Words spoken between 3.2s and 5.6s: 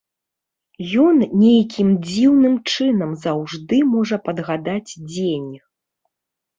заўжды можа падгадаць дзень.